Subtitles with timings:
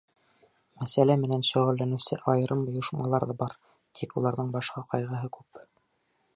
[0.83, 3.55] Мәсьәлә менән шөғөлләнеүсе айырым ойошмалар ҙа бар,
[4.01, 5.67] тик уларҙың башҡа ҡайғыһы күп.